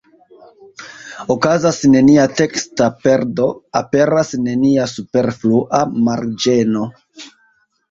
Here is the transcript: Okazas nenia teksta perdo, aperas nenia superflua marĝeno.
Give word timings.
Okazas 1.33 1.77
nenia 1.95 2.23
teksta 2.39 2.87
perdo, 3.03 3.51
aperas 3.83 4.33
nenia 4.49 4.89
superflua 4.95 5.85
marĝeno. 6.11 6.91